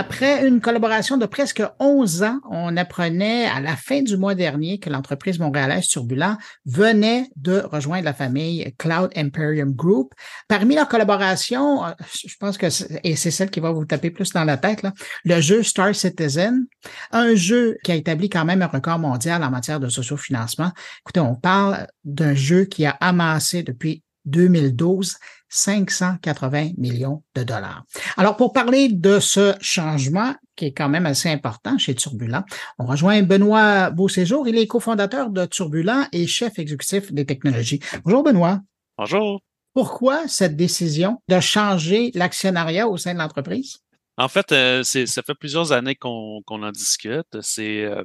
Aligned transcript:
Après 0.00 0.46
une 0.46 0.60
collaboration 0.60 1.16
de 1.16 1.26
presque 1.26 1.60
11 1.80 2.22
ans, 2.22 2.38
on 2.48 2.76
apprenait 2.76 3.46
à 3.46 3.60
la 3.60 3.74
fin 3.74 4.00
du 4.00 4.16
mois 4.16 4.36
dernier 4.36 4.78
que 4.78 4.90
l'entreprise 4.90 5.40
montréalaise 5.40 5.88
Turbulent 5.88 6.36
venait 6.66 7.28
de 7.34 7.64
rejoindre 7.68 8.04
la 8.04 8.14
famille 8.14 8.72
Cloud 8.78 9.10
Imperium 9.16 9.72
Group. 9.72 10.14
Parmi 10.46 10.76
leurs 10.76 10.86
collaborations, 10.86 11.84
euh, 11.84 11.90
je 12.14 12.32
pense 12.38 12.56
que 12.58 12.68
et 13.02 13.16
c'est 13.16 13.32
celle 13.32 13.50
qui 13.50 13.58
va 13.58 13.72
vous 13.72 13.86
taper 13.86 14.10
plus 14.10 14.30
dans 14.30 14.44
la 14.44 14.56
tête, 14.56 14.82
là, 14.82 14.92
le 15.24 15.40
jeu 15.40 15.64
Star 15.64 15.92
Citizen, 15.92 16.68
un 17.10 17.34
jeu 17.34 17.76
qui 17.82 17.90
a 17.90 17.96
établi 17.96 18.28
quand 18.28 18.44
même 18.44 18.62
un 18.62 18.68
record 18.68 19.00
mondial 19.00 19.42
en 19.42 19.50
matière 19.50 19.80
de 19.80 19.88
sociofinancement. 19.88 20.70
Écoutez, 21.00 21.18
on 21.18 21.34
parle 21.34 21.88
d'un 22.04 22.36
jeu 22.36 22.66
qui 22.66 22.86
a 22.86 22.96
amassé 23.00 23.64
depuis 23.64 24.04
2012 24.26 25.16
580 25.48 26.70
millions 26.76 27.22
de 27.34 27.42
dollars. 27.42 27.84
Alors, 28.16 28.36
pour 28.36 28.52
parler 28.52 28.88
de 28.88 29.18
ce 29.20 29.54
changement, 29.60 30.34
qui 30.56 30.66
est 30.66 30.72
quand 30.72 30.88
même 30.88 31.06
assez 31.06 31.28
important 31.28 31.78
chez 31.78 31.94
Turbulent, 31.94 32.44
on 32.78 32.86
rejoint 32.86 33.22
Benoît 33.22 33.90
Beauséjour. 33.90 34.48
Il 34.48 34.58
est 34.58 34.66
cofondateur 34.66 35.30
de 35.30 35.46
Turbulent 35.46 36.06
et 36.12 36.26
chef 36.26 36.58
exécutif 36.58 37.12
des 37.12 37.24
technologies. 37.24 37.80
Bonjour, 38.04 38.22
Benoît. 38.22 38.60
Bonjour. 38.96 39.40
Pourquoi 39.74 40.26
cette 40.26 40.56
décision 40.56 41.22
de 41.28 41.40
changer 41.40 42.10
l'actionnariat 42.14 42.88
au 42.88 42.96
sein 42.96 43.14
de 43.14 43.18
l'entreprise? 43.18 43.78
En 44.16 44.26
fait, 44.26 44.50
euh, 44.50 44.82
ça 44.82 45.22
fait 45.22 45.34
plusieurs 45.34 45.70
années 45.70 45.94
qu'on 45.94 46.42
en 46.48 46.72
discute. 46.72 47.40
C'est 47.40 47.84
euh, 47.84 48.02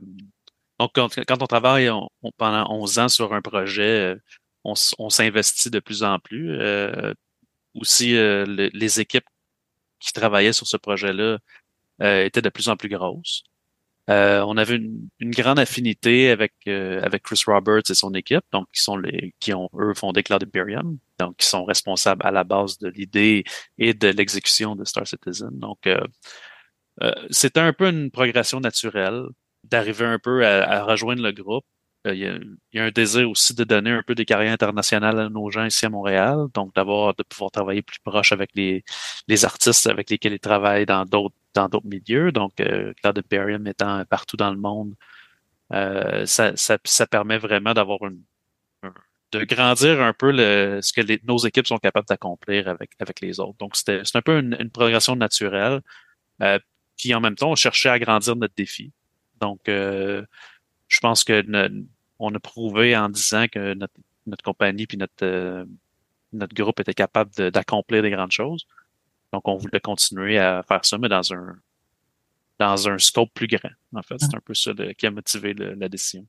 donc 0.80 0.92
quand, 0.96 1.42
on 1.42 1.48
travaille 1.48 1.90
pendant 2.38 2.70
11 2.70 3.00
ans 3.00 3.10
sur 3.10 3.34
un 3.34 3.42
projet, 3.42 4.14
euh, 4.14 4.16
on, 4.64 4.74
on 5.00 5.10
s'investit 5.10 5.70
de 5.70 5.80
plus 5.80 6.04
en 6.04 6.20
plus. 6.20 6.60
Euh, 6.60 7.14
aussi, 7.76 8.16
euh, 8.16 8.46
les 8.74 9.00
équipes 9.00 9.26
qui 10.00 10.14
travaillaient 10.14 10.54
sur 10.54 10.68
ce 10.68 10.78
projet-là 10.78 11.40
euh, 12.02 12.26
étaient 12.26 12.42
de 12.42 12.50
plus 12.50 12.70
en 12.70 12.78
plus 12.78 12.90
grosses. 12.90 13.44
on 14.08 14.58
avait 14.58 14.76
une, 14.76 15.10
grande 15.32 15.60
affinité 15.60 16.30
avec 16.32 16.54
avec 16.68 17.24
Chris 17.24 17.44
Roberts 17.48 17.90
et 17.90 17.96
son 17.96 18.14
équipe, 18.14 18.44
donc 18.52 18.68
qui 18.74 18.82
sont 18.82 18.98
les 18.98 19.34
qui 19.40 19.54
ont 19.54 19.70
eux 19.80 19.94
fondé 19.96 20.24
Cloud 20.24 20.44
Imperium, 20.44 20.98
donc 21.20 21.38
qui 21.38 21.48
sont 21.48 21.66
responsables 21.66 22.26
à 22.26 22.32
la 22.32 22.44
base 22.44 22.78
de 22.80 22.90
l'idée 22.90 23.44
et 23.78 23.94
de 23.94 24.10
l'exécution 24.10 24.76
de 24.76 24.84
Star 24.86 25.08
Citizen. 25.08 25.52
Donc 25.54 25.88
c'était 27.30 27.60
un 27.62 27.74
peu 27.74 27.88
une 27.90 28.12
progression 28.12 28.60
naturelle 28.60 29.24
d'arriver 29.64 30.06
un 30.06 30.20
peu 30.20 30.46
à, 30.46 30.84
rejoindre 30.84 31.24
le 31.24 31.32
groupe 31.32 31.66
euh, 31.66 31.73
il 32.06 32.18
y, 32.74 32.80
a, 32.80 32.84
un 32.84 32.92
désir 32.92 33.30
aussi 33.30 33.54
de 33.54 33.64
donner 33.64 33.92
un 33.92 34.04
peu 34.04 34.16
des 34.16 34.26
carrières 34.26 34.54
internationales 34.54 35.20
à 35.20 35.30
nos 35.30 35.50
gens 35.52 35.66
ici 35.66 35.86
à 35.86 35.90
Montréal, 35.90 36.48
donc 36.54 36.76
d'avoir 36.76 37.14
de 37.16 37.24
pouvoir 37.24 37.52
travailler 37.52 37.82
plus 37.82 38.00
proche 38.00 38.32
avec 38.32 38.52
les, 38.56 38.84
les 39.28 39.46
artistes 39.46 39.88
avec 39.88 40.10
lesquels 40.10 40.34
ils 40.34 40.40
travaillent 40.40 40.86
dans 40.86 41.06
d'autres 41.06 41.36
dans 41.54 41.70
d'autres 41.70 41.88
milieux. 41.88 42.32
Donc, 42.32 42.60
euh, 42.60 42.94
Cloud 43.02 43.20
Imperium 43.20 43.68
étant 43.68 44.04
partout 44.06 44.38
dans 44.38 44.52
le 44.52 44.58
monde, 44.58 44.96
euh, 45.74 46.26
ça, 46.26 46.56
ça, 46.58 46.78
ça, 46.84 47.08
permet 47.08 47.38
vraiment 47.38 47.74
d'avoir 47.74 48.00
une, 48.04 48.22
de 49.32 49.44
grandir 49.46 50.02
un 50.02 50.14
peu 50.14 50.32
le, 50.32 50.80
ce 50.82 50.94
que 50.94 51.02
les, 51.02 51.20
nos 51.24 51.38
équipes 51.38 51.68
sont 51.68 51.78
capables 51.80 52.08
d'accomplir 52.08 52.68
avec, 52.68 52.92
avec 53.00 53.22
les 53.22 53.40
autres. 53.40 53.58
Donc, 53.60 53.76
c'était 53.76 54.02
c'est 54.04 54.18
un 54.18 54.22
peu 54.22 54.40
une, 54.40 54.56
une 54.60 54.70
progression 54.70 55.16
naturelle. 55.16 55.82
Euh, 56.42 56.60
puis 56.98 57.14
en 57.14 57.22
même 57.22 57.36
temps, 57.36 57.52
on 57.52 57.56
cherchait 57.56 57.90
à 57.90 58.00
grandir 58.00 58.36
notre 58.36 58.54
défi. 58.56 58.92
Donc, 59.42 59.68
euh, 59.70 60.24
je 60.88 61.00
pense 61.00 61.24
que 61.24 61.44
on 62.24 62.36
a 62.36 62.40
prouvé 62.40 62.96
en 62.96 63.10
disant 63.10 63.46
que 63.52 63.74
notre, 63.74 63.94
notre 64.26 64.44
compagnie 64.44 64.88
puis 64.88 64.98
notre, 64.98 65.24
euh, 65.24 65.66
notre 66.32 66.54
groupe 66.54 66.80
était 66.80 66.94
capable 66.94 67.32
d'accomplir 67.52 68.02
des 68.02 68.10
grandes 68.10 68.32
choses. 68.32 68.66
Donc, 69.32 69.48
on 69.48 69.58
voulait 69.58 69.80
continuer 69.80 70.38
à 70.38 70.64
faire 70.64 70.86
ça, 70.86 70.98
mais 70.98 71.10
dans 71.10 71.34
un 71.34 71.56
dans 72.60 72.88
un 72.88 72.98
scope 73.00 73.34
plus 73.34 73.48
grand. 73.48 73.72
En 73.94 74.04
fait, 74.04 74.16
c'est 74.20 74.28
ah. 74.34 74.38
un 74.38 74.42
peu 74.42 74.54
ça 74.54 74.72
qui 74.98 75.08
a 75.08 75.12
motivé 75.12 75.54
la 75.54 75.90
décision. 75.90 76.26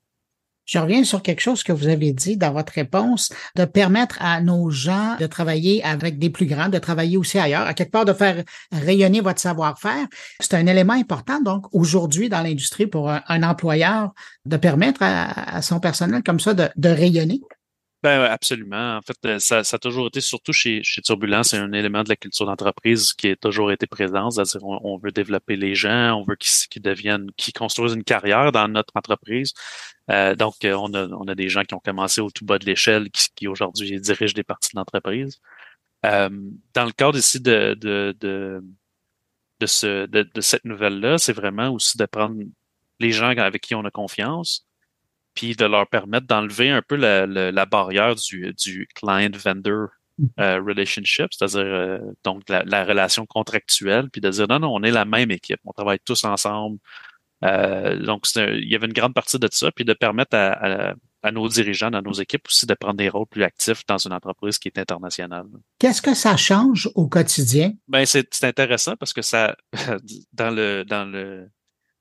Je 0.66 0.78
reviens 0.78 1.04
sur 1.04 1.22
quelque 1.22 1.40
chose 1.40 1.62
que 1.62 1.72
vous 1.72 1.88
avez 1.88 2.12
dit 2.12 2.36
dans 2.36 2.52
votre 2.52 2.72
réponse, 2.72 3.32
de 3.56 3.64
permettre 3.64 4.16
à 4.20 4.40
nos 4.40 4.70
gens 4.70 5.16
de 5.18 5.26
travailler 5.26 5.84
avec 5.84 6.18
des 6.18 6.30
plus 6.30 6.46
grands, 6.46 6.68
de 6.68 6.78
travailler 6.78 7.16
aussi 7.16 7.38
ailleurs, 7.38 7.66
à 7.66 7.74
quelque 7.74 7.90
part 7.90 8.04
de 8.04 8.12
faire 8.12 8.42
rayonner 8.72 9.20
votre 9.20 9.40
savoir-faire. 9.40 10.06
C'est 10.40 10.54
un 10.54 10.66
élément 10.66 10.94
important, 10.94 11.40
donc, 11.40 11.66
aujourd'hui 11.72 12.28
dans 12.28 12.42
l'industrie 12.42 12.86
pour 12.86 13.10
un, 13.10 13.42
employeur 13.42 14.14
de 14.46 14.56
permettre 14.56 15.02
à, 15.02 15.60
son 15.60 15.80
personnel 15.80 16.22
comme 16.22 16.40
ça 16.40 16.54
de, 16.54 16.68
de 16.76 16.88
rayonner. 16.88 17.40
Ben, 18.04 18.20
absolument. 18.24 18.98
En 18.98 19.00
fait, 19.00 19.16
euh, 19.24 19.38
ça, 19.38 19.64
ça 19.64 19.76
a 19.76 19.78
toujours 19.78 20.08
été, 20.08 20.20
surtout 20.20 20.52
chez, 20.52 20.82
chez 20.82 21.00
Turbulence, 21.00 21.48
c'est 21.48 21.56
un 21.56 21.72
élément 21.72 22.02
de 22.04 22.10
la 22.10 22.16
culture 22.16 22.44
d'entreprise 22.44 23.14
qui 23.14 23.28
a 23.30 23.36
toujours 23.36 23.72
été 23.72 23.86
présent. 23.86 24.30
C'est-à-dire, 24.30 24.62
on, 24.62 24.98
veut 24.98 25.10
développer 25.10 25.56
les 25.56 25.74
gens, 25.74 26.12
on 26.12 26.22
veut 26.22 26.36
qu'ils 26.36 26.82
deviennent, 26.82 27.30
qu'ils 27.38 27.54
construisent 27.54 27.94
une 27.94 28.04
carrière 28.04 28.52
dans 28.52 28.68
notre 28.68 28.92
entreprise. 28.94 29.54
Euh, 30.10 30.34
donc, 30.34 30.66
euh, 30.66 30.74
on 30.74 30.92
a, 30.92 31.08
on 31.08 31.26
a 31.28 31.34
des 31.34 31.48
gens 31.48 31.62
qui 31.62 31.72
ont 31.72 31.80
commencé 31.80 32.20
au 32.20 32.30
tout 32.30 32.44
bas 32.44 32.58
de 32.58 32.66
l'échelle, 32.66 33.10
qui, 33.10 33.28
qui 33.34 33.48
aujourd'hui 33.48 33.98
dirigent 33.98 34.34
des 34.34 34.44
parties 34.44 34.74
de 34.74 34.80
l'entreprise. 34.80 35.40
Euh, 36.04 36.28
dans 36.74 36.84
le 36.84 36.92
cadre 36.92 37.18
ici 37.18 37.40
de, 37.40 37.74
de, 37.80 38.14
de, 38.20 38.62
de, 39.60 39.66
ce, 39.66 40.04
de, 40.06 40.28
de 40.34 40.40
cette 40.42 40.66
nouvelle-là, 40.66 41.16
c'est 41.16 41.32
vraiment 41.32 41.70
aussi 41.70 41.96
de 41.96 42.04
prendre 42.04 42.36
les 43.00 43.12
gens 43.12 43.30
avec 43.30 43.62
qui 43.62 43.74
on 43.74 43.84
a 43.86 43.90
confiance, 43.90 44.66
puis 45.34 45.56
de 45.56 45.64
leur 45.64 45.86
permettre 45.88 46.26
d'enlever 46.26 46.70
un 46.70 46.82
peu 46.82 46.96
la, 46.96 47.26
la, 47.26 47.66
barrière 47.66 48.14
du, 48.14 48.54
du 48.54 48.88
client-vendor 48.94 49.88
mm. 50.18 50.26
euh, 50.40 50.60
relationship, 50.60 51.28
c'est-à-dire 51.32 51.60
euh, 51.60 51.98
donc 52.24 52.42
la, 52.48 52.84
relation 52.84 53.26
contractuelle, 53.26 54.08
puis 54.10 54.20
de 54.20 54.30
dire 54.30 54.46
non, 54.48 54.58
non, 54.58 54.74
on 54.74 54.82
est 54.82 54.90
la 54.90 55.04
même 55.04 55.30
équipe, 55.30 55.60
on 55.64 55.72
travaille 55.72 55.98
tous 56.04 56.24
ensemble. 56.24 56.78
Euh, 57.44 57.98
donc, 58.02 58.26
il 58.36 58.70
y 58.70 58.74
avait 58.74 58.86
une 58.86 58.92
grande 58.92 59.12
partie 59.12 59.38
de 59.38 59.48
ça, 59.50 59.70
puis 59.70 59.84
de 59.84 59.92
permettre 59.92 60.34
à, 60.36 60.94
à, 61.22 61.32
nos 61.32 61.46
dirigeants, 61.48 61.92
à 61.92 62.00
nos 62.00 62.12
équipes 62.12 62.46
aussi 62.46 62.64
de 62.64 62.74
prendre 62.74 62.96
des 62.96 63.08
rôles 63.08 63.26
plus 63.26 63.42
actifs 63.42 63.84
dans 63.86 63.98
une 63.98 64.12
entreprise 64.12 64.58
qui 64.58 64.68
est 64.68 64.78
internationale. 64.78 65.46
Qu'est-ce 65.78 66.00
que 66.00 66.14
ça 66.14 66.36
change 66.36 66.88
au 66.94 67.06
quotidien? 67.06 67.72
Ben, 67.88 68.06
c'est 68.06 68.44
intéressant 68.44 68.96
parce 68.96 69.12
que 69.12 69.20
ça, 69.20 69.56
dans 70.32 70.50
le 70.50 70.84
dans 70.84 71.04
le 71.04 71.50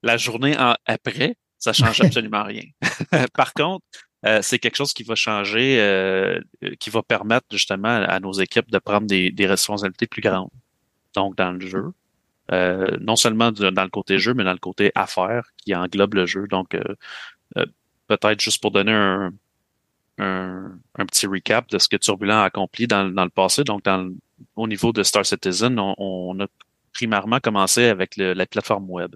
la 0.04 0.18
journée 0.18 0.58
en, 0.58 0.76
après, 0.86 1.36
ça 1.64 1.72
change 1.72 2.02
absolument 2.02 2.44
rien. 2.44 2.64
Par 3.34 3.54
contre, 3.54 3.86
euh, 4.26 4.40
c'est 4.42 4.60
quelque 4.60 4.76
chose 4.76 4.92
qui 4.92 5.04
va 5.04 5.16
changer, 5.16 5.80
euh, 5.80 6.42
qui 6.78 6.90
va 6.90 7.02
permettre 7.02 7.46
justement 7.52 7.88
à, 7.88 8.20
nos 8.20 8.34
équipes 8.34 8.70
de 8.70 8.80
prendre 8.80 9.08
des, 9.08 9.32
des, 9.32 9.48
responsabilités 9.48 10.08
plus 10.08 10.22
grandes. 10.22 10.50
Donc, 11.16 11.38
dans 11.38 11.52
le 11.52 11.66
jeu, 11.66 11.94
euh, 12.52 12.98
non 13.00 13.16
seulement 13.16 13.54
dans 13.54 13.84
le 13.84 13.90
côté 13.90 14.20
jeu, 14.20 14.34
mais 14.34 14.44
dans 14.44 14.52
le 14.52 14.58
côté 14.58 14.92
affaires 14.94 15.46
qui 15.56 15.74
englobe 15.74 16.16
le 16.16 16.26
jeu. 16.26 16.48
Donc, 16.48 16.78
peut-être 18.08 18.42
juste 18.42 18.62
pour 18.62 18.72
donner 18.72 18.92
un, 18.92 19.32
un, 20.18 21.06
petit 21.06 21.28
recap 21.28 21.70
de 21.70 21.80
ce 21.80 21.88
que 21.88 21.96
Turbulent 21.96 22.42
a 22.42 22.44
accompli 22.44 22.88
dans, 22.88 23.10
dans 23.10 23.24
le 23.24 23.30
passé. 23.30 23.64
Donc, 23.64 23.84
dans, 23.84 24.12
au 24.58 24.68
niveau 24.68 24.92
de 24.92 25.02
Star 25.04 25.26
Citizen, 25.26 25.80
on, 25.80 25.96
on 25.98 26.40
a 26.42 26.48
primairement 26.92 27.40
commencé 27.40 27.86
avec 27.86 28.18
le, 28.18 28.34
la 28.34 28.46
plateforme 28.46 28.90
web. 28.90 29.16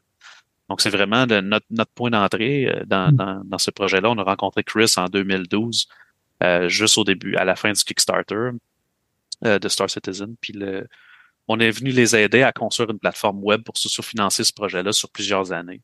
Donc, 0.70 0.82
c'est 0.82 0.90
vraiment 0.90 1.26
notre, 1.26 1.66
notre, 1.70 1.92
point 1.94 2.10
d'entrée 2.10 2.68
euh, 2.68 2.84
dans, 2.86 3.12
mm. 3.12 3.16
dans, 3.16 3.42
dans, 3.46 3.58
ce 3.58 3.72
projet-là. 3.72 4.10
On 4.10 4.18
a 4.18 4.24
rencontré 4.24 4.64
Chris 4.64 4.94
en 4.98 5.06
2012, 5.06 5.88
euh, 6.44 6.68
juste 6.68 6.98
au 6.98 7.04
début, 7.04 7.36
à 7.36 7.46
la 7.46 7.56
fin 7.56 7.72
du 7.72 7.84
Kickstarter 7.84 8.50
euh, 9.46 9.60
de 9.60 9.70
Star 9.70 9.90
Citizen. 9.90 10.36
Puis 10.42 10.54
le, 10.54 10.88
on 11.48 11.60
est 11.60 11.72
venu 11.72 11.92
les 11.92 12.16
aider 12.16 12.44
à 12.44 12.52
construire 12.52 12.90
une 12.90 13.00
plateforme 13.00 13.44
web 13.44 13.64
pour 13.64 13.76
financer 13.78 14.44
ce 14.44 14.54
projet-là 14.54 14.92
sur 14.92 15.10
plusieurs 15.10 15.52
années. 15.52 15.82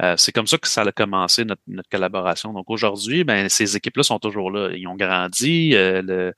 Euh, 0.00 0.14
c'est 0.16 0.30
comme 0.32 0.46
ça 0.46 0.58
que 0.58 0.68
ça 0.68 0.82
a 0.82 0.92
commencé 0.92 1.44
notre, 1.44 1.62
notre 1.66 1.88
collaboration. 1.88 2.52
Donc 2.52 2.70
aujourd'hui, 2.70 3.24
ben, 3.24 3.48
ces 3.48 3.76
équipes-là 3.76 4.04
sont 4.04 4.18
toujours 4.18 4.50
là. 4.50 4.70
Ils 4.72 4.86
ont 4.86 4.94
grandi, 4.94 5.70
le, 5.72 6.32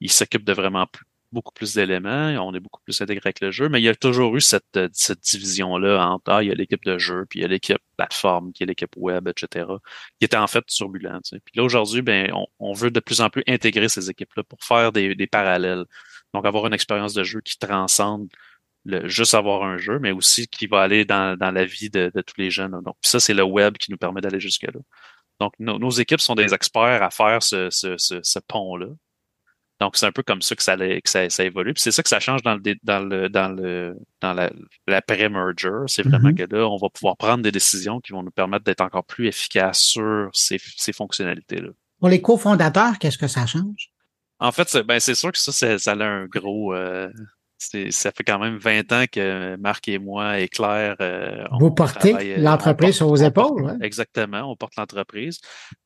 ils 0.00 0.10
s'occupent 0.10 0.44
de 0.44 0.52
vraiment 0.52 0.86
plus, 0.86 1.06
beaucoup 1.36 1.52
plus 1.52 1.74
d'éléments, 1.74 2.28
on 2.46 2.54
est 2.54 2.60
beaucoup 2.60 2.80
plus 2.82 3.00
intégré 3.00 3.28
avec 3.28 3.40
le 3.40 3.50
jeu, 3.50 3.68
mais 3.68 3.80
il 3.80 3.84
y 3.84 3.88
a 3.88 3.94
toujours 3.94 4.34
eu 4.36 4.40
cette, 4.40 4.76
euh, 4.76 4.88
cette 4.92 5.20
division-là 5.20 6.08
entre 6.08 6.32
ah, 6.32 6.42
il 6.42 6.48
y 6.48 6.52
a 6.52 6.54
l'équipe 6.54 6.84
de 6.84 6.98
jeu, 6.98 7.26
puis 7.28 7.40
il 7.40 7.42
y 7.42 7.44
a 7.44 7.48
l'équipe 7.48 7.78
plateforme, 7.96 8.52
qui 8.52 8.62
est 8.62 8.66
l'équipe 8.66 8.90
web, 8.96 9.28
etc., 9.28 9.66
qui 10.18 10.24
était 10.24 10.36
en 10.36 10.46
fait 10.46 10.64
turbulente. 10.66 11.24
Puis 11.44 11.52
là, 11.54 11.64
aujourd'hui, 11.64 12.02
ben, 12.02 12.32
on, 12.58 12.72
veut 12.72 12.90
de 12.90 13.00
plus 13.00 13.20
en 13.20 13.30
plus 13.30 13.44
intégrer 13.46 13.88
ces 13.88 14.10
équipes-là 14.10 14.42
pour 14.44 14.62
faire 14.64 14.92
des, 14.92 15.14
des 15.14 15.26
parallèles. 15.26 15.84
Donc, 16.34 16.46
avoir 16.46 16.66
une 16.66 16.74
expérience 16.74 17.14
de 17.14 17.22
jeu 17.22 17.40
qui 17.42 17.58
transcende 17.58 18.28
le, 18.84 19.08
juste 19.08 19.34
avoir 19.34 19.62
un 19.64 19.78
jeu, 19.78 19.98
mais 19.98 20.12
aussi 20.12 20.48
qui 20.48 20.66
va 20.66 20.82
aller 20.82 21.04
dans, 21.04 21.36
dans 21.38 21.50
la 21.50 21.64
vie 21.64 21.90
de, 21.90 22.10
de 22.14 22.20
tous 22.22 22.34
les 22.38 22.50
jeunes. 22.50 22.80
Donc, 22.84 22.96
ça, 23.02 23.20
c'est 23.20 23.34
le 23.34 23.44
web 23.44 23.76
qui 23.78 23.90
nous 23.90 23.98
permet 23.98 24.20
d'aller 24.20 24.40
jusque-là. 24.40 24.80
Donc, 25.40 25.52
nos 25.58 25.90
équipes 25.90 26.20
sont 26.20 26.34
des 26.34 26.54
experts 26.54 27.02
à 27.02 27.10
faire 27.10 27.42
ce, 27.42 27.68
ce, 27.70 27.96
ce 27.98 28.38
pont-là. 28.38 28.88
Donc, 29.80 29.96
c'est 29.96 30.06
un 30.06 30.12
peu 30.12 30.22
comme 30.22 30.40
ça 30.40 30.54
que 30.54 30.62
ça, 30.62 30.76
que 30.76 31.28
ça, 31.28 31.44
évolue. 31.44 31.74
Puis 31.74 31.82
c'est 31.82 31.90
ça 31.90 32.02
que 32.02 32.08
ça 32.08 32.18
change 32.18 32.42
dans 32.42 32.54
le 32.54 32.60
dans 32.82 33.00
le 33.00 33.28
dans 33.28 33.48
le 33.48 33.96
dans 34.22 34.34
l'après-merger. 34.86 35.84
C'est 35.86 36.02
vraiment 36.02 36.30
mm-hmm. 36.30 36.48
que 36.48 36.56
là, 36.56 36.66
on 36.66 36.76
va 36.76 36.88
pouvoir 36.88 37.16
prendre 37.16 37.42
des 37.42 37.52
décisions 37.52 38.00
qui 38.00 38.12
vont 38.12 38.22
nous 38.22 38.30
permettre 38.30 38.64
d'être 38.64 38.80
encore 38.80 39.04
plus 39.04 39.26
efficaces 39.26 39.80
sur 39.80 40.30
ces, 40.32 40.58
ces 40.76 40.92
fonctionnalités-là. 40.92 41.68
Pour 42.00 42.08
les 42.08 42.22
cofondateurs, 42.22 42.98
qu'est-ce 42.98 43.18
que 43.18 43.28
ça 43.28 43.46
change? 43.46 43.90
En 44.38 44.52
fait, 44.52 44.68
c'est 44.68 44.82
ben, 44.82 45.00
sûr 45.00 45.32
que 45.32 45.38
ça, 45.38 45.78
ça 45.78 45.92
a 45.92 46.04
un 46.04 46.26
gros 46.26 46.74
euh, 46.74 47.10
ça 47.58 48.12
fait 48.12 48.24
quand 48.24 48.38
même 48.38 48.56
20 48.56 48.92
ans 48.92 49.04
que 49.10 49.56
Marc 49.56 49.88
et 49.88 49.98
moi 49.98 50.40
et 50.40 50.48
Claire. 50.48 50.96
Euh, 51.00 51.44
Vous 51.58 51.70
portez 51.70 52.14
euh, 52.14 52.36
l'entreprise 52.38 52.96
sur 52.96 53.08
vos 53.08 53.16
épaules. 53.16 53.76
Exactement, 53.80 54.50
on 54.50 54.56
porte 54.56 54.76
l'entreprise. 54.76 55.40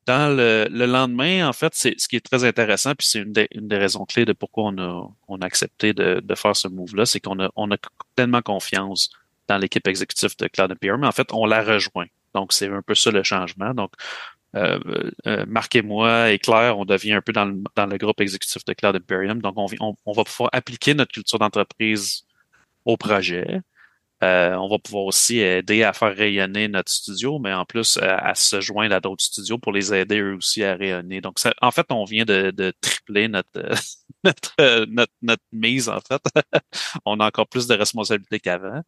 Dans 0.07 0.35
le, 0.35 0.67
lendemain, 0.87 1.49
en 1.49 1.53
fait, 1.53 1.73
c'est 1.75 1.95
ce 1.99 2.09
qui 2.09 2.17
est 2.17 2.25
très 2.25 2.45
intéressant, 2.45 2.95
puis 2.95 3.07
c'est 3.07 3.21
une, 3.21 3.33
des 3.33 3.77
raisons 3.77 4.05
clés 4.05 4.25
de 4.25 4.33
pourquoi 4.33 4.65
on 4.65 4.79
a, 4.79 5.09
on 5.29 5.39
a 5.39 5.47
accepté 5.47 5.93
de, 5.93 6.21
de 6.21 6.35
faire 6.35 6.57
ce 6.57 6.69
move-là, 6.69 7.07
c'est 7.07 7.21
qu'on 7.21 7.39
a, 7.41 7.51
on 7.57 7.71
a 7.71 7.77
tellement 8.17 8.43
confiance 8.43 9.11
dans 9.49 9.59
l'équipe 9.59 9.87
exécutive 9.87 10.37
de 10.39 10.49
Cloud 10.49 10.73
Imperium. 10.73 11.01
Mais 11.01 11.07
en 11.07 11.13
fait, 11.13 11.33
on 11.33 11.47
la 11.47 11.63
rejoint. 11.63 12.07
Donc, 12.35 12.53
c'est 12.53 12.69
un 12.69 12.83
peu 12.83 12.95
ça 12.95 13.11
le 13.11 13.23
changement. 13.23 13.75
Donc, 13.75 13.93
Marc 14.55 15.77
et 15.77 15.83
moi 15.83 16.31
et 16.31 16.39
Claire, 16.39 16.79
on 16.79 16.85
devient 16.85 17.13
un 17.13 17.23
peu 17.23 17.33
dans 17.33 17.45
le, 17.47 17.97
groupe 17.99 18.21
exécutif 18.21 18.65
de 18.65 18.73
Cloud 18.73 18.97
Imperium. 18.97 19.41
Donc, 19.41 19.55
on, 19.57 19.67
on, 19.81 19.95
on 20.07 20.13
va 20.13 20.25
pouvoir 20.25 20.51
appliquer 20.53 20.95
notre 20.95 21.13
culture 21.13 21.39
d'entreprise 21.39 22.25
au 22.85 22.97
projet. 22.97 23.61
Euh, 24.23 24.55
on 24.55 24.69
va 24.69 24.79
pouvoir 24.79 25.05
aussi 25.05 25.39
aider 25.39 25.83
à 25.83 25.93
faire 25.93 26.15
rayonner 26.15 26.69
notre 26.69 26.93
studio, 26.93 27.39
mais 27.39 27.53
en 27.53 27.65
plus 27.65 27.97
euh, 27.97 28.17
à, 28.19 28.35
se 28.35 28.61
joindre 28.61 28.95
à 28.95 29.01
d'autres 29.01 29.25
studios 29.25 29.59
pour 29.59 29.73
les 29.73 29.95
aider 29.95 30.21
eux 30.21 30.35
aussi 30.35 30.63
à 30.63 30.75
rayonner. 30.75 31.21
Donc, 31.21 31.39
ça, 31.39 31.55
en 31.63 31.71
fait, 31.71 31.87
on 31.91 32.05
vient 32.05 32.25
de, 32.25 32.51
de 32.51 32.73
tripler 32.81 33.29
notre, 33.29 33.49
notre, 34.25 34.85
notre, 34.85 35.13
notre, 35.23 35.43
mise, 35.53 35.89
en 35.89 36.01
fait. 36.01 36.23
on 37.07 37.19
a 37.21 37.27
encore 37.27 37.49
plus 37.49 37.67
de 37.67 37.75
responsabilités 37.75 38.41
qu'avant. 38.41 38.83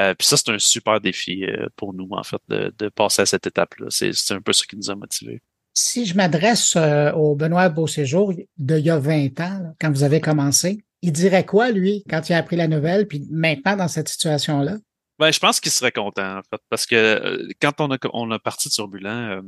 Euh, 0.00 0.14
puis 0.14 0.26
ça, 0.26 0.36
c'est 0.36 0.50
un 0.50 0.58
super 0.58 1.00
défi 1.00 1.44
euh, 1.44 1.68
pour 1.76 1.92
nous, 1.92 2.08
en 2.12 2.22
fait, 2.22 2.40
de, 2.48 2.74
de 2.78 2.88
passer 2.88 3.22
à 3.22 3.26
cette 3.26 3.46
étape-là. 3.46 3.86
C'est 3.90 4.12
un 4.30 4.40
peu 4.40 4.52
ce 4.52 4.66
qui 4.66 4.76
nous 4.76 4.90
a 4.90 4.94
motivés. 4.94 5.42
Si 5.74 6.04
je 6.04 6.14
m'adresse 6.14 6.74
euh, 6.76 7.12
au 7.12 7.34
Benoît 7.34 7.68
Beauséjour 7.68 8.34
d'il 8.56 8.78
y 8.78 8.90
a 8.90 8.98
20 8.98 9.40
ans, 9.40 9.74
quand 9.80 9.90
vous 9.90 10.02
avez 10.02 10.20
commencé, 10.20 10.84
il 11.02 11.12
dirait 11.12 11.44
quoi, 11.44 11.70
lui, 11.70 12.04
quand 12.08 12.28
il 12.28 12.32
a 12.32 12.38
appris 12.38 12.56
la 12.56 12.68
nouvelle, 12.68 13.06
puis 13.06 13.26
maintenant 13.30 13.76
dans 13.76 13.88
cette 13.88 14.08
situation-là? 14.08 14.76
Ben, 15.18 15.30
je 15.30 15.38
pense 15.38 15.60
qu'il 15.60 15.70
serait 15.70 15.92
content, 15.92 16.38
en 16.38 16.42
fait, 16.42 16.60
parce 16.68 16.86
que 16.86 17.48
quand 17.60 17.80
on 17.80 17.92
a, 17.92 17.98
on 18.12 18.30
a 18.30 18.38
parti 18.38 18.68
de 18.68 18.74
Turbulent, 18.74 19.42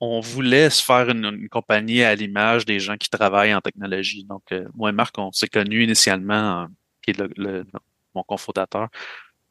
on 0.00 0.20
voulait 0.20 0.70
se 0.70 0.82
faire 0.82 1.10
une, 1.10 1.48
compagnie 1.48 2.02
à 2.02 2.14
l'image 2.14 2.64
des 2.64 2.80
gens 2.80 2.96
qui 2.96 3.10
travaillent 3.10 3.54
en 3.54 3.60
technologie. 3.60 4.24
Donc, 4.24 4.54
moi 4.74 4.90
et 4.90 4.92
Marc, 4.92 5.18
on 5.18 5.32
s'est 5.32 5.48
connus 5.48 5.84
initialement, 5.84 6.68
qui 7.02 7.10
est 7.10 7.36
le, 7.36 7.66
mon 8.14 8.22
cofondateur, 8.22 8.88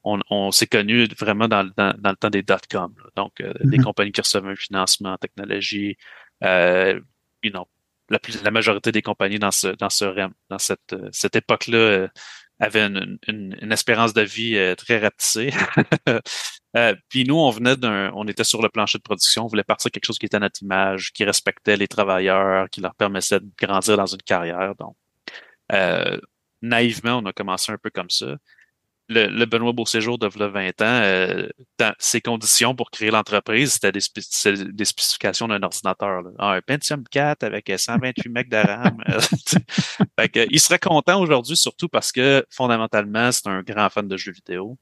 on, 0.04 0.20
on 0.30 0.52
s'est 0.52 0.68
connu 0.68 1.08
vraiment 1.18 1.48
dans, 1.48 1.70
dans, 1.76 1.94
dans, 1.98 2.10
le 2.10 2.16
temps 2.16 2.30
des 2.30 2.44
dot-com. 2.44 2.94
Donc, 3.16 3.42
euh, 3.42 3.54
des 3.62 3.78
mhm. 3.78 3.84
compagnies 3.84 4.12
qui 4.12 4.22
recevaient 4.22 4.50
un 4.50 4.56
financement 4.56 5.14
en 5.14 5.18
technologie. 5.18 5.98
Euh, 6.44 7.00
you 7.44 7.52
know, 7.52 7.68
la, 8.10 8.20
la 8.44 8.52
majorité 8.52 8.92
des 8.92 9.02
compagnies 9.02 9.40
dans 9.40 9.52
ce 9.52 9.68
dans 9.68 9.90
ce 9.90 10.06
dans 10.50 10.60
cette 10.60 10.94
euh, 10.94 11.10
cette 11.12 11.36
époque-là 11.36 11.78
euh, 11.78 12.08
avaient 12.60 12.82
une, 12.82 13.18
une, 13.28 13.58
une, 13.62 13.72
espérance 13.72 14.14
de 14.14 14.22
vie 14.22 14.58
très 14.76 15.00
rapetissée. 15.00 15.52
puis 17.10 17.24
nous, 17.24 17.38
on 17.38 17.50
venait 17.52 17.78
d'un, 17.78 18.12
on 18.16 18.28
était 18.28 18.44
sur 18.44 18.62
le 18.62 18.68
plancher 18.68 18.98
de 18.98 19.04
production, 19.04 19.46
on 19.46 19.48
voulait 19.48 19.64
partir 19.64 19.92
quelque 19.92 20.06
chose 20.06 20.20
qui 20.20 20.26
était 20.26 20.36
à 20.36 20.42
notre 20.42 20.62
image, 20.62 21.14
qui 21.14 21.24
respectait 21.24 21.78
les 21.78 21.88
travailleurs, 21.88 22.70
qui 22.70 22.82
leur 22.82 22.96
permettait 22.96 23.40
de 23.40 23.50
grandir 23.58 23.96
dans 23.96 24.08
une 24.08 24.22
carrière. 24.24 24.74
Donc, 24.76 24.98
naïvement, 26.62 27.20
on 27.20 27.26
a 27.28 27.32
commencé 27.32 27.72
un 27.72 27.78
peu 27.78 27.90
comme 27.90 28.10
ça. 28.10 28.36
Le, 29.10 29.28
le 29.28 29.46
Benoît 29.46 29.74
Beauséjour 29.74 30.20
de 30.20 30.28
20 30.28 30.82
ans, 30.82 30.86
euh, 30.86 31.48
dans 31.80 31.94
ses 31.98 32.22
conditions 32.22 32.76
pour 32.76 32.92
créer 32.92 33.10
l'entreprise, 33.10 33.74
c'était 33.74 33.92
des, 33.92 34.02
des, 34.72 34.86
spécifications 34.86 35.48
d'un 35.48 35.64
ordinateur. 35.64 36.24
Ah, 36.38 36.54
un 36.54 36.62
Pentium 36.62 37.04
4 37.10 37.44
avec 37.44 37.72
128 37.76 38.30
MB 38.30 38.50
de 38.50 38.58
RAM. 38.58 39.04
fait 40.20 40.48
il 40.52 40.60
serait 40.60 40.78
content 40.78 41.20
aujourd'hui, 41.20 41.58
surtout 41.58 41.90
parce 41.90 42.12
que 42.12 42.46
fondamentalement, 42.52 43.32
c'est 43.32 43.48
un 43.48 43.64
grand 43.64 43.90
fan 43.90 44.08
de 44.08 44.16
jeux 44.16 44.32
vidéo. 44.32 44.78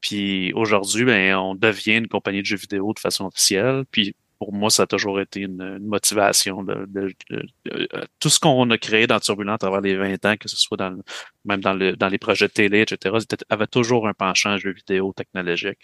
Puis 0.00 0.52
aujourd'hui, 0.54 1.04
ben, 1.04 1.36
on 1.36 1.54
devient 1.54 1.98
une 1.98 2.08
compagnie 2.08 2.40
de 2.40 2.46
jeux 2.46 2.56
vidéo 2.56 2.92
de 2.92 2.98
façon 2.98 3.26
officielle. 3.26 3.84
Puis 3.90 4.16
pour 4.42 4.52
moi, 4.52 4.70
ça 4.70 4.82
a 4.82 4.86
toujours 4.86 5.20
été 5.20 5.40
une, 5.42 5.78
motivation. 5.78 6.64
De, 6.64 7.14
euh, 7.30 8.04
tout 8.18 8.28
ce 8.28 8.40
qu'on 8.40 8.68
a 8.70 8.78
créé 8.78 9.06
dans 9.06 9.20
Turbulent 9.20 9.54
à 9.54 9.58
travers 9.58 9.80
les 9.80 9.94
20 9.94 10.24
ans, 10.26 10.36
que 10.36 10.48
ce 10.48 10.56
soit 10.56 10.76
dans 10.76 10.98
même 11.44 11.60
dans, 11.60 11.74
le, 11.74 11.96
dans 11.96 12.08
les 12.08 12.18
projets 12.18 12.48
de 12.48 12.52
télé, 12.52 12.82
etc., 12.82 13.16
avait 13.48 13.66
toujours 13.66 14.08
un 14.08 14.14
penchant 14.14 14.56
jeux 14.56 14.72
vidéo 14.72 15.12
technologique. 15.12 15.78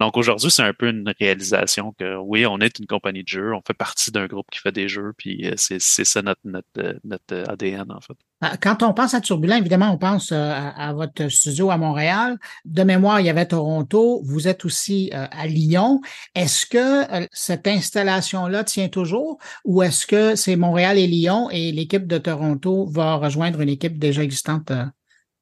Donc 0.00 0.16
aujourd'hui, 0.16 0.50
c'est 0.50 0.62
un 0.62 0.74
peu 0.74 0.88
une 0.88 1.12
réalisation 1.18 1.92
que 1.98 2.16
oui, 2.16 2.46
on 2.46 2.58
est 2.58 2.78
une 2.78 2.86
compagnie 2.86 3.22
de 3.22 3.28
jeux, 3.28 3.54
on 3.54 3.62
fait 3.66 3.74
partie 3.74 4.10
d'un 4.10 4.26
groupe 4.26 4.46
qui 4.50 4.60
fait 4.60 4.72
des 4.72 4.88
jeux, 4.88 5.12
puis 5.16 5.46
euh, 5.46 5.54
c'est 5.56 5.80
ça 5.80 6.22
notre, 6.22 6.40
notre, 6.44 7.00
notre 7.04 7.50
ADN 7.50 7.90
en 7.90 8.00
fait. 8.00 8.16
Quand 8.62 8.82
on 8.82 8.94
pense 8.94 9.12
à 9.12 9.20
Turbulent, 9.20 9.56
évidemment, 9.56 9.92
on 9.92 9.98
pense 9.98 10.32
euh, 10.32 10.52
à, 10.74 10.94
votre 10.94 11.28
studio 11.28 11.70
à 11.70 11.76
Montréal. 11.76 12.38
De 12.64 12.82
mémoire, 12.82 13.20
il 13.20 13.26
y 13.26 13.28
avait 13.28 13.44
Toronto. 13.44 14.22
Vous 14.24 14.48
êtes 14.48 14.64
aussi 14.64 15.10
euh, 15.12 15.26
à 15.30 15.46
Lyon. 15.46 16.00
Est-ce 16.34 16.64
que 16.64 17.22
euh, 17.22 17.26
cette 17.32 17.66
installation-là 17.68 18.64
tient 18.64 18.88
toujours 18.88 19.38
ou 19.66 19.82
est-ce 19.82 20.06
que 20.06 20.36
c'est 20.36 20.56
Montréal 20.56 20.96
et 20.96 21.06
Lyon 21.06 21.50
et 21.50 21.70
l'équipe 21.70 22.06
de 22.06 22.16
Toronto 22.16 22.86
va 22.86 23.16
rejoindre 23.16 23.60
une 23.60 23.68
équipe 23.68 23.98
déjà 23.98 24.22
existante 24.22 24.72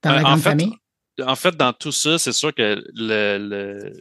dans 0.03 0.13
la 0.13 0.23
grande 0.23 0.41
famille? 0.41 0.75
En 1.25 1.37
fait, 1.37 1.57
dans 1.57 1.73
tout 1.73 1.93
ça, 1.93 2.19
c'est 2.19 2.33
sûr 2.33 2.55
que 2.55 2.83
le, 2.95 3.93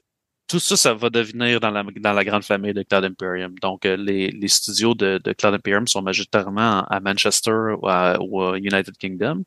tout 0.47 0.59
ça, 0.59 0.77
ça 0.77 0.93
va 0.93 1.09
devenir 1.09 1.59
dans 1.59 1.71
la, 1.71 1.83
dans 1.83 2.13
la 2.13 2.23
grande 2.23 2.43
famille 2.43 2.73
de 2.73 2.83
Cloud 2.83 3.05
Imperium. 3.05 3.55
Donc, 3.59 3.85
euh, 3.85 3.97
les, 3.97 4.29
les 4.29 4.47
studios 4.47 4.93
de, 4.93 5.19
de, 5.23 5.33
Cloud 5.33 5.55
Imperium 5.55 5.87
sont 5.87 6.01
majoritairement 6.01 6.83
à 6.85 6.99
Manchester 6.99 7.75
ou 7.79 7.87
à, 7.87 8.17
United 8.57 8.97
Kingdom. 8.97 9.43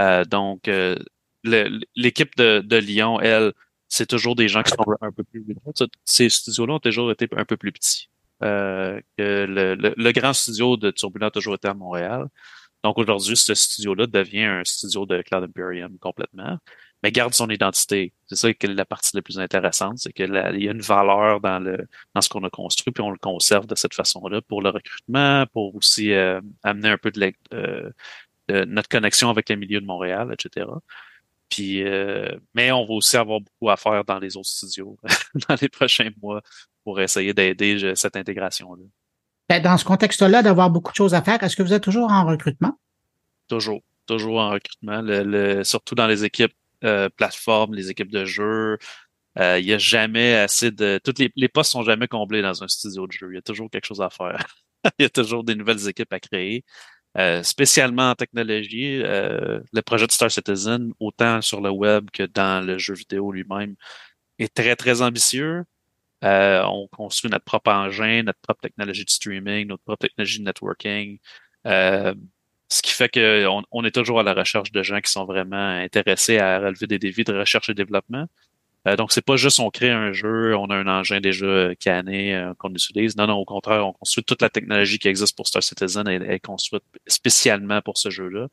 Euh, 0.00 0.24
donc, 0.24 0.68
euh, 0.68 0.96
l'équipe 1.44 2.36
de, 2.36 2.60
de 2.60 2.76
Lyon, 2.76 3.20
elle, 3.20 3.52
c'est 3.88 4.06
toujours 4.06 4.34
des 4.34 4.48
gens 4.48 4.62
qui 4.62 4.72
sont 4.72 4.84
un 5.00 5.12
peu 5.12 5.22
plus... 5.22 5.44
Ces 6.04 6.28
studios-là 6.28 6.74
ont 6.74 6.80
toujours 6.80 7.10
été 7.10 7.28
un 7.36 7.44
peu 7.44 7.56
plus 7.56 7.72
petits. 7.72 8.10
Euh, 8.42 9.00
que 9.16 9.46
le, 9.48 9.74
le, 9.96 10.12
grand 10.12 10.34
studio 10.34 10.76
de 10.76 10.90
Turbulent 10.90 11.28
a 11.28 11.30
toujours 11.30 11.54
été 11.54 11.68
à 11.68 11.74
Montréal. 11.74 12.26
Donc 12.86 12.98
aujourd'hui, 12.98 13.36
ce 13.36 13.52
studio-là 13.52 14.06
devient 14.06 14.44
un 14.44 14.62
studio 14.64 15.06
de 15.06 15.20
Cloud 15.22 15.42
Imperium 15.42 15.98
complètement 15.98 16.58
mais 17.02 17.12
garde 17.12 17.34
son 17.34 17.48
identité. 17.50 18.12
C'est 18.26 18.36
ça 18.36 18.52
qui 18.52 18.66
est 18.66 18.74
la 18.74 18.84
partie 18.84 19.14
la 19.14 19.22
plus 19.22 19.38
intéressante, 19.38 19.98
c'est 19.98 20.12
qu'il 20.12 20.32
y 20.32 20.68
a 20.68 20.72
une 20.72 20.80
valeur 20.80 21.40
dans 21.40 21.58
le 21.58 21.88
dans 22.14 22.20
ce 22.20 22.28
qu'on 22.28 22.44
a 22.44 22.50
construit, 22.50 22.92
puis 22.92 23.02
on 23.02 23.10
le 23.10 23.18
conserve 23.18 23.66
de 23.66 23.74
cette 23.74 23.94
façon-là 23.94 24.40
pour 24.42 24.62
le 24.62 24.70
recrutement, 24.70 25.46
pour 25.52 25.74
aussi 25.76 26.12
euh, 26.12 26.40
amener 26.62 26.90
un 26.90 26.98
peu 26.98 27.12
euh, 27.52 27.90
de, 28.48 28.64
notre 28.64 28.88
connexion 28.88 29.30
avec 29.30 29.48
les 29.48 29.56
milieux 29.56 29.80
de 29.80 29.86
Montréal, 29.86 30.32
etc. 30.32 30.66
Puis, 31.48 31.82
euh, 31.84 32.36
mais 32.54 32.72
on 32.72 32.84
va 32.84 32.94
aussi 32.94 33.16
avoir 33.16 33.40
beaucoup 33.40 33.70
à 33.70 33.76
faire 33.76 34.04
dans 34.04 34.18
les 34.18 34.36
autres 34.36 34.48
studios 34.48 34.98
dans 35.48 35.56
les 35.60 35.68
prochains 35.68 36.10
mois 36.22 36.42
pour 36.84 37.00
essayer 37.00 37.34
d'aider 37.34 37.94
cette 37.94 38.16
intégration-là. 38.16 38.84
Ben, 39.48 39.62
dans 39.62 39.76
ce 39.76 39.84
contexte-là, 39.84 40.42
d'avoir 40.42 40.70
beaucoup 40.70 40.90
de 40.90 40.96
choses 40.96 41.14
à 41.14 41.22
faire, 41.22 41.42
est-ce 41.42 41.56
que 41.56 41.62
vous 41.62 41.72
êtes 41.72 41.82
toujours 41.82 42.10
en 42.10 42.26
recrutement? 42.26 42.78
Toujours, 43.48 43.80
toujours 44.06 44.40
en 44.40 44.50
recrutement, 44.50 45.00
le, 45.02 45.62
surtout 45.62 45.94
dans 45.94 46.08
les 46.08 46.24
équipes 46.24 46.54
euh, 46.84 47.08
plateformes, 47.08 47.74
les 47.74 47.90
équipes 47.90 48.10
de 48.10 48.24
jeu. 48.24 48.76
Euh, 49.38 49.58
il 49.58 49.66
n'y 49.66 49.72
a 49.72 49.78
jamais 49.78 50.34
assez 50.34 50.70
de. 50.70 50.98
Toutes 51.04 51.18
les, 51.18 51.30
les 51.36 51.48
postes 51.48 51.72
sont 51.72 51.84
jamais 51.84 52.08
comblés 52.08 52.42
dans 52.42 52.64
un 52.64 52.68
studio 52.68 53.06
de 53.06 53.12
jeu. 53.12 53.28
Il 53.30 53.34
y 53.36 53.38
a 53.38 53.42
toujours 53.42 53.70
quelque 53.70 53.86
chose 53.86 54.00
à 54.00 54.10
faire. 54.10 54.44
il 54.98 55.02
y 55.02 55.06
a 55.06 55.10
toujours 55.10 55.44
des 55.44 55.54
nouvelles 55.54 55.88
équipes 55.88 56.12
à 56.12 56.20
créer. 56.20 56.64
Euh, 57.18 57.42
spécialement 57.42 58.10
en 58.10 58.14
technologie, 58.14 58.98
le 58.98 59.80
projet 59.84 60.06
de 60.06 60.12
Star 60.12 60.30
Citizen, 60.30 60.92
autant 61.00 61.40
sur 61.40 61.60
le 61.60 61.70
web 61.70 62.10
que 62.12 62.24
dans 62.24 62.64
le 62.64 62.78
jeu 62.78 62.94
vidéo 62.94 63.32
lui-même, 63.32 63.74
est 64.38 64.52
très, 64.52 64.76
très 64.76 65.02
ambitieux. 65.02 65.64
On 66.26 66.88
construit 66.88 67.30
notre 67.30 67.44
propre 67.44 67.70
engin, 67.70 68.22
notre 68.22 68.40
propre 68.40 68.60
technologie 68.60 69.04
de 69.04 69.10
streaming, 69.10 69.68
notre 69.68 69.84
propre 69.84 70.06
technologie 70.06 70.38
de 70.40 70.44
networking. 70.44 71.18
Ce 72.68 72.82
qui 72.82 72.92
fait 72.92 73.08
qu'on 73.08 73.62
on 73.70 73.84
est 73.84 73.92
toujours 73.92 74.20
à 74.20 74.22
la 74.22 74.34
recherche 74.34 74.72
de 74.72 74.82
gens 74.82 75.00
qui 75.00 75.10
sont 75.10 75.24
vraiment 75.24 75.56
intéressés 75.56 76.38
à 76.38 76.58
relever 76.58 76.86
des 76.86 76.98
défis 76.98 77.24
de 77.24 77.32
recherche 77.32 77.68
et 77.68 77.74
développement. 77.74 78.26
Euh, 78.86 78.96
donc, 78.96 79.12
c'est 79.12 79.24
pas 79.24 79.36
juste 79.36 79.58
on 79.60 79.70
crée 79.70 79.90
un 79.90 80.12
jeu, 80.12 80.56
on 80.56 80.66
a 80.66 80.76
un 80.76 80.86
engin 80.86 81.20
déjà 81.20 81.74
canné 81.76 82.34
euh, 82.34 82.54
qu'on 82.54 82.72
utilise. 82.72 83.16
Non, 83.16 83.26
non, 83.26 83.34
au 83.34 83.44
contraire, 83.44 83.86
on 83.86 83.92
construit 83.92 84.24
toute 84.24 84.42
la 84.42 84.50
technologie 84.50 84.98
qui 84.98 85.08
existe 85.08 85.36
pour 85.36 85.48
Star 85.48 85.62
Citizen 85.62 86.08
et 86.08 86.14
est 86.14 86.40
construite 86.40 86.84
spécialement 87.06 87.80
pour 87.82 87.98
ce 87.98 88.10
jeu-là. 88.10 88.48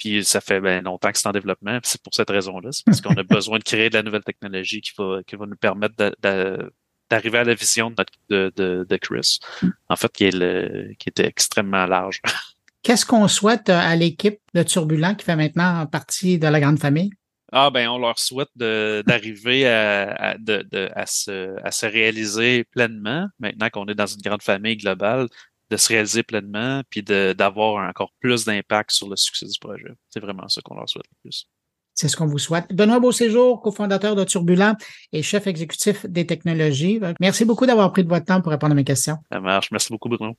Puis 0.00 0.24
ça 0.24 0.40
fait 0.40 0.60
ben, 0.60 0.82
longtemps 0.82 1.12
que 1.12 1.18
c'est 1.18 1.28
en 1.28 1.32
développement. 1.32 1.78
C'est 1.82 2.02
pour 2.02 2.14
cette 2.14 2.30
raison-là. 2.30 2.72
C'est 2.72 2.84
parce 2.84 3.02
qu'on 3.02 3.14
a 3.14 3.22
besoin 3.22 3.58
de 3.58 3.62
créer 3.62 3.90
de 3.90 3.94
la 3.94 4.02
nouvelle 4.02 4.24
technologie 4.24 4.80
qui 4.80 4.92
va, 4.96 5.20
qui 5.26 5.36
va 5.36 5.44
nous 5.44 5.56
permettre 5.56 5.94
de, 5.96 6.72
d'arriver 7.10 7.38
à 7.38 7.44
la 7.44 7.54
vision 7.54 7.90
de, 7.90 8.50
de, 8.56 8.86
de, 8.88 8.96
Chris, 8.96 9.40
en 9.88 9.96
fait, 9.96 10.10
qui, 10.10 10.24
est 10.24 10.34
le, 10.34 10.94
qui 10.98 11.10
était 11.10 11.26
extrêmement 11.26 11.84
large. 11.84 12.22
Qu'est-ce 12.82 13.04
qu'on 13.04 13.28
souhaite 13.28 13.68
euh, 13.68 13.78
à 13.78 13.94
l'équipe 13.94 14.40
de 14.54 14.62
Turbulent 14.62 15.14
qui 15.14 15.26
fait 15.26 15.36
maintenant 15.36 15.84
partie 15.84 16.38
de 16.38 16.48
la 16.48 16.60
grande 16.60 16.78
famille? 16.78 17.10
Ah 17.52 17.68
ben, 17.68 17.88
on 17.88 17.98
leur 17.98 18.18
souhaite 18.18 18.48
d'arriver 18.56 19.66
à, 19.68 20.12
à, 20.12 20.38
de, 20.38 20.88
à, 20.94 21.04
se, 21.04 21.60
à 21.62 21.72
se 21.72 21.84
réaliser 21.84 22.64
pleinement, 22.64 23.26
maintenant 23.40 23.68
qu'on 23.70 23.86
est 23.86 23.94
dans 23.94 24.06
une 24.06 24.22
grande 24.22 24.42
famille 24.42 24.76
globale, 24.76 25.26
de 25.70 25.76
se 25.76 25.88
réaliser 25.88 26.22
pleinement, 26.22 26.82
puis 26.90 27.02
d'avoir 27.02 27.88
encore 27.88 28.12
plus 28.20 28.44
d'impact 28.44 28.90
sur 28.90 29.08
le 29.08 29.16
succès 29.16 29.46
du 29.46 29.58
projet. 29.58 29.92
C'est 30.08 30.20
vraiment 30.20 30.48
ça 30.48 30.60
qu'on 30.62 30.74
leur 30.74 30.88
souhaite 30.88 31.06
le 31.10 31.16
plus. 31.22 31.46
C'est 31.94 32.08
ce 32.08 32.16
qu'on 32.16 32.26
vous 32.26 32.38
souhaite. 32.38 32.72
Benoît 32.72 32.98
Beauséjour, 32.98 33.60
cofondateur 33.60 34.16
de 34.16 34.24
Turbulent 34.24 34.74
et 35.12 35.22
chef 35.22 35.46
exécutif 35.46 36.06
des 36.06 36.26
technologies. 36.26 37.00
Merci 37.20 37.44
beaucoup 37.44 37.66
d'avoir 37.66 37.92
pris 37.92 38.04
de 38.04 38.08
votre 38.08 38.24
temps 38.24 38.40
pour 38.40 38.52
répondre 38.52 38.72
à 38.72 38.74
mes 38.74 38.84
questions. 38.84 39.18
Ça 39.30 39.40
marche. 39.40 39.70
Merci 39.70 39.88
beaucoup, 39.90 40.08
Bruno. 40.08 40.34